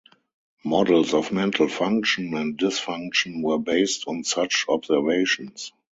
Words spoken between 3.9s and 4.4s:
on